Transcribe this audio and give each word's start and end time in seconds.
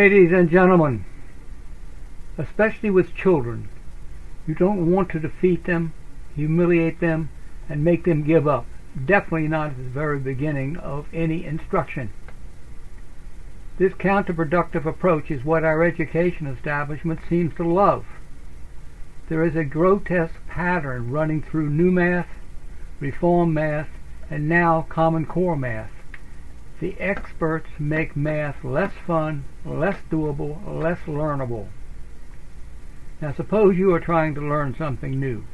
Ladies 0.00 0.32
and 0.32 0.48
gentlemen, 0.48 1.04
especially 2.38 2.88
with 2.88 3.14
children, 3.14 3.68
you 4.46 4.54
don't 4.54 4.90
want 4.90 5.10
to 5.10 5.20
defeat 5.20 5.64
them, 5.64 5.92
humiliate 6.34 7.00
them, 7.00 7.28
and 7.68 7.84
make 7.84 8.04
them 8.04 8.22
give 8.22 8.48
up. 8.48 8.64
Definitely 8.96 9.48
not 9.48 9.72
at 9.72 9.76
the 9.76 9.82
very 9.82 10.18
beginning 10.18 10.78
of 10.78 11.04
any 11.12 11.44
instruction. 11.44 12.14
This 13.78 13.92
counterproductive 13.92 14.86
approach 14.86 15.30
is 15.30 15.44
what 15.44 15.64
our 15.64 15.84
education 15.84 16.46
establishment 16.46 17.20
seems 17.28 17.54
to 17.56 17.70
love. 17.70 18.06
There 19.28 19.44
is 19.44 19.54
a 19.54 19.64
grotesque 19.64 20.40
pattern 20.48 21.10
running 21.10 21.42
through 21.42 21.68
new 21.68 21.90
math, 21.90 22.28
reform 23.00 23.52
math, 23.52 23.90
and 24.30 24.48
now 24.48 24.86
Common 24.88 25.26
Core 25.26 25.56
math. 25.56 25.90
The 26.80 26.98
experts 26.98 27.68
make 27.78 28.16
math 28.16 28.64
less 28.64 28.94
fun, 29.06 29.44
less 29.66 29.98
doable, 30.10 30.66
less 30.66 31.00
learnable. 31.00 31.68
Now 33.20 33.34
suppose 33.34 33.76
you 33.76 33.92
are 33.92 34.00
trying 34.00 34.34
to 34.36 34.40
learn 34.40 34.74
something 34.74 35.20
new, 35.20 35.44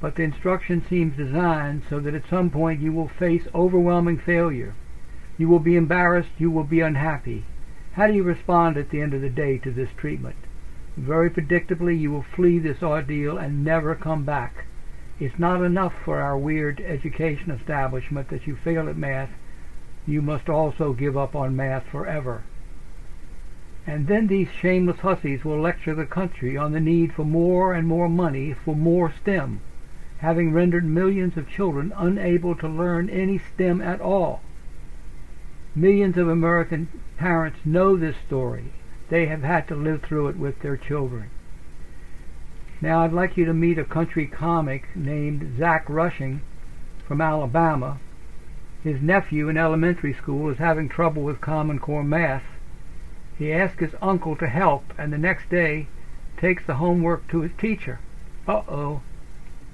but 0.00 0.14
the 0.14 0.22
instruction 0.22 0.84
seems 0.88 1.16
designed 1.16 1.82
so 1.90 1.98
that 1.98 2.14
at 2.14 2.28
some 2.30 2.50
point 2.50 2.80
you 2.80 2.92
will 2.92 3.08
face 3.08 3.48
overwhelming 3.52 4.16
failure. 4.18 4.76
You 5.36 5.48
will 5.48 5.58
be 5.58 5.74
embarrassed, 5.74 6.30
you 6.38 6.52
will 6.52 6.62
be 6.62 6.80
unhappy. 6.80 7.44
How 7.94 8.06
do 8.06 8.12
you 8.12 8.22
respond 8.22 8.76
at 8.76 8.90
the 8.90 9.02
end 9.02 9.14
of 9.14 9.22
the 9.22 9.28
day 9.28 9.58
to 9.58 9.72
this 9.72 9.90
treatment? 9.96 10.36
Very 10.96 11.30
predictably, 11.30 11.98
you 11.98 12.12
will 12.12 12.22
flee 12.36 12.60
this 12.60 12.80
ordeal 12.80 13.38
and 13.38 13.64
never 13.64 13.96
come 13.96 14.24
back. 14.24 14.66
It's 15.18 15.38
not 15.38 15.62
enough 15.62 15.94
for 16.04 16.20
our 16.20 16.38
weird 16.38 16.80
education 16.80 17.50
establishment 17.50 18.28
that 18.28 18.46
you 18.46 18.54
fail 18.54 18.88
at 18.88 18.96
math. 18.96 19.30
You 20.08 20.22
must 20.22 20.48
also 20.48 20.94
give 20.94 21.18
up 21.18 21.36
on 21.36 21.54
math 21.54 21.86
forever. 21.86 22.42
And 23.86 24.06
then 24.06 24.26
these 24.26 24.48
shameless 24.50 25.00
hussies 25.00 25.44
will 25.44 25.60
lecture 25.60 25.94
the 25.94 26.06
country 26.06 26.56
on 26.56 26.72
the 26.72 26.80
need 26.80 27.12
for 27.12 27.26
more 27.26 27.74
and 27.74 27.86
more 27.86 28.08
money 28.08 28.54
for 28.54 28.74
more 28.74 29.12
STEM, 29.12 29.60
having 30.20 30.50
rendered 30.50 30.86
millions 30.86 31.36
of 31.36 31.50
children 31.50 31.92
unable 31.94 32.54
to 32.54 32.66
learn 32.66 33.10
any 33.10 33.36
STEM 33.36 33.82
at 33.82 34.00
all. 34.00 34.40
Millions 35.74 36.16
of 36.16 36.26
American 36.26 36.88
parents 37.18 37.58
know 37.66 37.94
this 37.94 38.16
story. 38.26 38.72
They 39.10 39.26
have 39.26 39.42
had 39.42 39.68
to 39.68 39.74
live 39.74 40.00
through 40.02 40.28
it 40.28 40.38
with 40.38 40.60
their 40.60 40.78
children. 40.78 41.28
Now 42.80 43.02
I'd 43.02 43.12
like 43.12 43.36
you 43.36 43.44
to 43.44 43.52
meet 43.52 43.78
a 43.78 43.84
country 43.84 44.26
comic 44.26 44.88
named 44.96 45.58
Zach 45.58 45.84
Rushing 45.90 46.40
from 47.06 47.20
Alabama. 47.20 48.00
His 48.82 49.00
nephew 49.00 49.48
in 49.48 49.56
elementary 49.56 50.14
school 50.14 50.50
is 50.50 50.58
having 50.58 50.88
trouble 50.88 51.22
with 51.22 51.40
Common 51.40 51.78
Core 51.78 52.04
math 52.04 52.44
he 53.38 53.52
asks 53.52 53.78
his 53.78 53.94
uncle 54.02 54.34
to 54.34 54.48
help 54.48 54.92
and 54.98 55.12
the 55.12 55.18
next 55.18 55.48
day 55.48 55.86
takes 56.36 56.66
the 56.66 56.74
homework 56.74 57.28
to 57.28 57.42
his 57.42 57.52
teacher. 57.56 58.00
Uh-oh. 58.48 59.00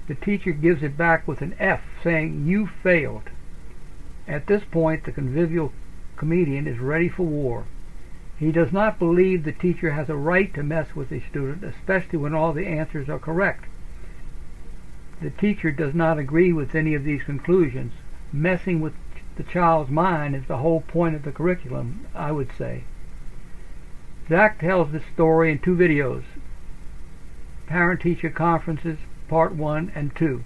The 0.07 0.13
teacher 0.13 0.51
gives 0.51 0.83
it 0.83 0.95
back 0.95 1.27
with 1.27 1.41
an 1.41 1.55
F, 1.57 1.81
saying, 2.03 2.45
you 2.45 2.67
failed. 2.67 3.31
At 4.27 4.45
this 4.45 4.63
point, 4.65 5.03
the 5.03 5.11
convivial 5.11 5.73
comedian 6.15 6.67
is 6.67 6.77
ready 6.77 7.09
for 7.09 7.23
war. 7.23 7.65
He 8.37 8.51
does 8.51 8.71
not 8.71 8.99
believe 8.99 9.43
the 9.43 9.51
teacher 9.51 9.91
has 9.91 10.09
a 10.09 10.15
right 10.15 10.53
to 10.53 10.61
mess 10.61 10.95
with 10.95 11.11
a 11.11 11.21
student, 11.21 11.63
especially 11.63 12.19
when 12.19 12.35
all 12.35 12.53
the 12.53 12.67
answers 12.67 13.09
are 13.09 13.17
correct. 13.17 13.65
The 15.21 15.31
teacher 15.31 15.71
does 15.71 15.95
not 15.95 16.19
agree 16.19 16.53
with 16.53 16.75
any 16.75 16.93
of 16.93 17.03
these 17.03 17.23
conclusions. 17.23 17.93
Messing 18.35 18.81
with 18.81 18.91
the 19.37 19.43
child's 19.43 19.89
mind 19.89 20.35
is 20.35 20.45
the 20.45 20.57
whole 20.57 20.81
point 20.81 21.15
of 21.15 21.23
the 21.23 21.31
curriculum, 21.31 22.05
I 22.13 22.33
would 22.33 22.49
say. 22.57 22.83
Zach 24.27 24.59
tells 24.59 24.91
this 24.91 25.05
story 25.13 25.53
in 25.53 25.59
two 25.59 25.73
videos, 25.73 26.23
Parent-Teacher 27.67 28.29
Conferences, 28.31 28.97
Part 29.29 29.55
1 29.55 29.93
and 29.95 30.13
2. 30.17 30.43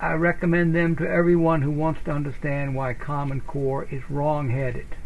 I 0.00 0.14
recommend 0.14 0.74
them 0.74 0.96
to 0.96 1.08
everyone 1.08 1.62
who 1.62 1.70
wants 1.70 2.00
to 2.04 2.10
understand 2.10 2.74
why 2.74 2.94
Common 2.94 3.40
Core 3.40 3.86
is 3.88 4.10
wrong-headed. 4.10 4.96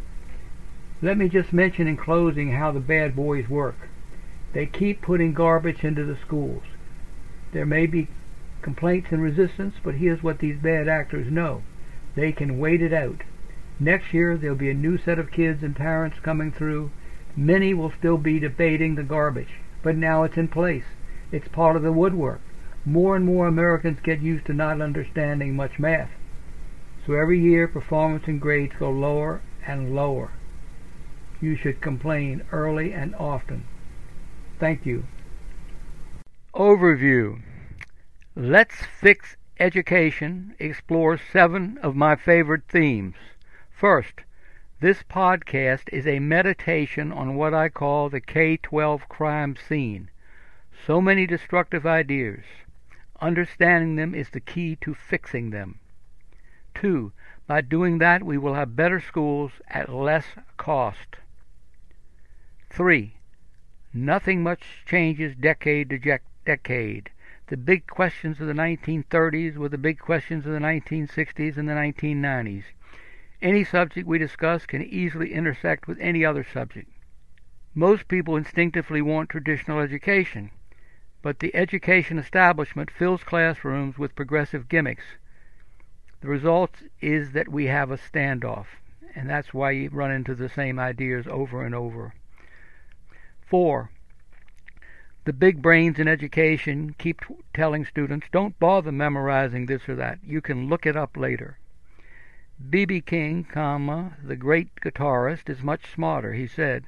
Let 1.03 1.19
me 1.19 1.29
just 1.29 1.53
mention 1.53 1.87
in 1.87 1.99
closing 1.99 2.53
how 2.53 2.73
the 2.73 2.81
bad 2.81 3.15
boys 3.15 3.51
work. 3.51 3.91
They 4.55 4.65
keep 4.65 5.03
putting 5.03 5.35
garbage 5.35 5.85
into 5.85 6.07
the 6.07 6.17
schools. 6.17 6.63
There 7.53 7.67
may 7.67 7.85
be 7.85 8.09
complaints 8.63 9.09
and 9.11 9.23
resistance, 9.23 9.75
but 9.83 9.97
here's 9.97 10.23
what 10.23 10.39
these 10.39 10.57
bad 10.57 10.89
actors 10.89 11.31
know. 11.31 11.63
They 12.15 12.33
can 12.33 12.59
wait 12.59 12.83
it 12.83 12.93
out. 12.93 13.23
Next 13.79 14.13
year 14.15 14.37
there'll 14.37 14.57
be 14.57 14.71
a 14.71 14.75
new 14.75 14.99
set 14.99 15.19
of 15.19 15.33
kids 15.33 15.63
and 15.63 15.75
parents 15.75 16.19
coming 16.23 16.53
through. 16.53 16.91
Many 17.37 17.75
will 17.75 17.93
still 17.99 18.19
be 18.19 18.39
debating 18.39 18.95
the 18.95 19.03
garbage, 19.03 19.61
but 19.83 19.97
now 19.97 20.23
it's 20.23 20.37
in 20.37 20.49
place. 20.49 20.85
It's 21.31 21.49
part 21.49 21.77
of 21.77 21.83
the 21.83 21.93
woodwork. 21.93 22.41
More 22.85 23.17
and 23.17 23.25
more 23.25 23.47
Americans 23.47 23.99
get 24.03 24.21
used 24.21 24.47
to 24.47 24.53
not 24.53 24.81
understanding 24.81 25.57
much 25.57 25.79
math. 25.79 26.11
So 27.07 27.15
every 27.15 27.41
year 27.41 27.67
performance 27.67 28.25
and 28.27 28.41
grades 28.41 28.75
go 28.79 28.91
lower 28.91 29.41
and 29.67 29.95
lower. 29.95 30.33
You 31.41 31.57
should 31.57 31.81
complain 31.81 32.43
early 32.53 32.93
and 32.93 33.15
often. 33.17 33.65
Thank 34.61 34.87
you. 34.87 35.05
Overview. 36.55 37.41
Let's 38.35 38.87
Fix 38.87 39.37
Education 39.61 40.57
explores 40.59 41.21
seven 41.31 41.77
of 41.83 41.95
my 41.95 42.17
favorite 42.17 42.63
themes. 42.67 43.17
First, 43.71 44.23
this 44.81 45.03
podcast 45.03 45.93
is 45.93 46.07
a 46.07 46.19
meditation 46.19 47.13
on 47.13 47.35
what 47.35 47.53
I 47.53 47.69
call 47.69 48.09
the 48.09 48.23
K-12 48.23 49.07
crime 49.11 49.55
scene. 49.57 50.09
So 50.87 51.03
many 51.03 51.27
destructive 51.27 51.85
ideas. 51.85 52.43
Understanding 53.21 53.97
them 53.97 54.15
is 54.15 54.31
the 54.31 54.41
key 54.41 54.77
to 54.77 54.95
fixing 54.95 55.51
them. 55.51 55.79
Two, 56.75 57.13
by 57.47 57.61
doing 57.61 57.99
that 57.99 58.23
we 58.23 58.39
will 58.39 58.55
have 58.55 58.75
better 58.75 58.99
schools 58.99 59.53
at 59.69 59.93
less 59.93 60.25
cost. 60.57 61.17
Three, 62.71 63.17
nothing 63.93 64.43
much 64.43 64.87
changes 64.87 65.37
decade 65.37 65.91
to 65.91 66.19
decade. 66.47 67.11
The 67.53 67.59
big 67.59 67.87
questions 67.87 68.41
of 68.41 68.47
the 68.47 68.55
1930s 68.55 69.59
were 69.59 69.69
the 69.69 69.77
big 69.77 69.99
questions 69.99 70.47
of 70.47 70.53
the 70.53 70.59
1960s 70.59 71.59
and 71.59 71.69
the 71.69 71.75
1990s. 71.75 72.65
Any 73.43 73.63
subject 73.63 74.09
we 74.09 74.17
discuss 74.17 74.65
can 74.65 74.81
easily 74.81 75.35
intersect 75.35 75.87
with 75.87 76.01
any 76.01 76.25
other 76.25 76.45
subject. 76.45 76.91
Most 77.75 78.09
people 78.09 78.39
instinctively 78.39 79.03
want 79.03 79.29
traditional 79.29 79.81
education, 79.81 80.51
but 81.21 81.41
the 81.41 81.55
education 81.55 82.19
establishment 82.19 82.91
fills 82.91 83.23
classrooms 83.23 83.99
with 83.99 84.17
progressive 84.17 84.71
gimmicks. 84.71 85.05
The 86.23 86.29
result 86.29 86.85
is 87.03 87.33
that 87.33 87.51
we 87.51 87.67
have 87.67 87.91
a 87.91 87.99
standoff, 87.99 88.65
and 89.15 89.29
that's 89.29 89.53
why 89.53 89.73
you 89.73 89.91
run 89.91 90.11
into 90.11 90.35
the 90.35 90.49
same 90.49 90.79
ideas 90.79 91.27
over 91.27 91.63
and 91.67 91.75
over. 91.75 92.15
4. 93.45 93.91
The 95.25 95.33
big 95.33 95.63
brains 95.63 96.01
in 96.01 96.09
education 96.09 96.97
keep 96.99 97.23
telling 97.55 97.85
students, 97.85 98.27
don't 98.33 98.59
bother 98.59 98.91
memorizing 98.91 99.67
this 99.67 99.89
or 99.89 99.95
that. 99.95 100.19
You 100.25 100.41
can 100.41 100.69
look 100.69 100.85
it 100.85 100.97
up 100.97 101.17
later. 101.17 101.59
B.B. 102.69 103.03
King, 103.03 103.45
comma, 103.45 104.17
the 104.21 104.35
great 104.35 104.75
guitarist, 104.81 105.49
is 105.49 105.63
much 105.63 105.87
smarter. 105.93 106.33
He 106.33 106.49
said, 106.49 106.87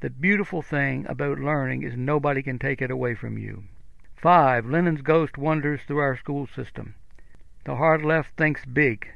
The 0.00 0.10
beautiful 0.10 0.60
thing 0.60 1.06
about 1.08 1.38
learning 1.38 1.84
is 1.84 1.96
nobody 1.96 2.42
can 2.42 2.58
take 2.58 2.82
it 2.82 2.90
away 2.90 3.14
from 3.14 3.38
you. 3.38 3.62
5. 4.16 4.66
Lenin's 4.66 5.02
ghost 5.02 5.38
wanders 5.38 5.82
through 5.82 5.98
our 5.98 6.16
school 6.16 6.48
system. 6.48 6.96
The 7.62 7.76
hard 7.76 8.02
left 8.02 8.36
thinks 8.36 8.64
big. 8.64 9.06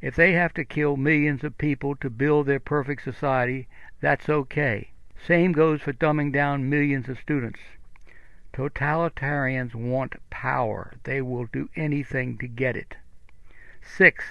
If 0.00 0.14
they 0.14 0.34
have 0.34 0.54
to 0.54 0.64
kill 0.64 0.96
millions 0.96 1.42
of 1.42 1.58
people 1.58 1.96
to 1.96 2.08
build 2.10 2.46
their 2.46 2.60
perfect 2.60 3.02
society, 3.02 3.66
that's 4.00 4.28
okay. 4.28 4.91
Same 5.26 5.52
goes 5.52 5.80
for 5.80 5.92
dumbing 5.92 6.32
down 6.32 6.68
millions 6.68 7.08
of 7.08 7.18
students. 7.18 7.60
Totalitarians 8.52 9.74
want 9.74 10.16
power. 10.30 10.94
They 11.04 11.22
will 11.22 11.46
do 11.46 11.68
anything 11.76 12.36
to 12.38 12.48
get 12.48 12.76
it. 12.76 12.96
6. 13.82 14.24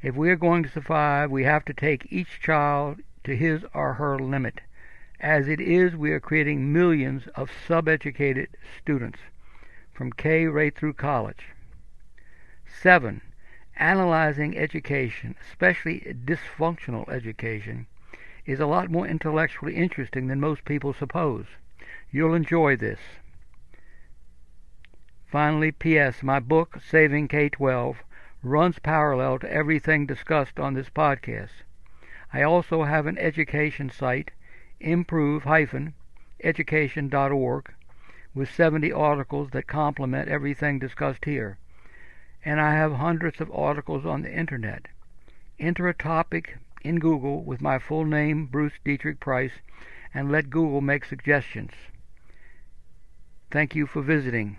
If 0.00 0.14
we 0.14 0.30
are 0.30 0.36
going 0.36 0.62
to 0.62 0.70
survive, 0.70 1.30
we 1.30 1.44
have 1.44 1.64
to 1.66 1.74
take 1.74 2.10
each 2.10 2.40
child 2.40 3.00
to 3.24 3.36
his 3.36 3.62
or 3.74 3.94
her 3.94 4.18
limit. 4.18 4.62
As 5.20 5.48
it 5.48 5.60
is, 5.60 5.94
we 5.94 6.10
are 6.10 6.18
creating 6.18 6.72
millions 6.72 7.28
of 7.36 7.50
sub-educated 7.68 8.48
students 8.80 9.20
from 9.92 10.12
K 10.12 10.46
right 10.46 10.76
through 10.76 10.94
college. 10.94 11.48
7. 12.66 13.20
Analyzing 13.76 14.56
education, 14.56 15.36
especially 15.48 16.00
dysfunctional 16.24 17.08
education, 17.08 17.86
is 18.44 18.60
a 18.60 18.66
lot 18.66 18.90
more 18.90 19.06
intellectually 19.06 19.76
interesting 19.76 20.26
than 20.26 20.40
most 20.40 20.64
people 20.64 20.92
suppose. 20.92 21.46
You'll 22.10 22.34
enjoy 22.34 22.74
this. 22.76 22.98
Finally, 25.26 25.70
P.S. 25.72 26.22
My 26.22 26.40
book, 26.40 26.80
Saving 26.86 27.28
K-12, 27.28 27.96
runs 28.42 28.78
parallel 28.78 29.38
to 29.38 29.50
everything 29.50 30.04
discussed 30.04 30.58
on 30.58 30.74
this 30.74 30.90
podcast. 30.90 31.62
I 32.32 32.42
also 32.42 32.84
have 32.84 33.06
an 33.06 33.16
education 33.18 33.88
site, 33.88 34.32
improve-education.org, 34.80 37.74
with 38.34 38.50
70 38.50 38.92
articles 38.92 39.50
that 39.50 39.66
complement 39.66 40.28
everything 40.28 40.78
discussed 40.78 41.24
here. 41.24 41.56
And 42.44 42.60
I 42.60 42.74
have 42.74 42.92
hundreds 42.94 43.40
of 43.40 43.50
articles 43.52 44.04
on 44.04 44.22
the 44.22 44.36
internet. 44.36 44.88
Enter 45.60 45.88
a 45.88 45.94
topic 45.94 46.58
in 46.84 46.98
Google 46.98 47.44
with 47.44 47.60
my 47.60 47.78
full 47.78 48.04
name, 48.04 48.46
Bruce 48.46 48.74
Deitrick 48.84 49.20
Price, 49.20 49.52
and 50.14 50.30
let 50.30 50.50
Google 50.50 50.80
make 50.80 51.04
suggestions. 51.04 51.72
Thank 53.50 53.74
you 53.74 53.86
for 53.86 54.02
visiting. 54.02 54.56